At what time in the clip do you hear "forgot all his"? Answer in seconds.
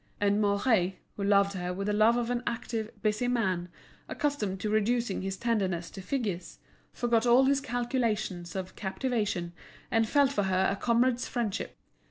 6.91-7.61